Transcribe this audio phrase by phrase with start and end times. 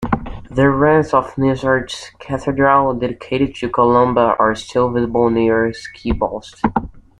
[0.49, 6.59] The ruins of Snizort Cathedral, dedicated to Columba, are still visible near Skeabost.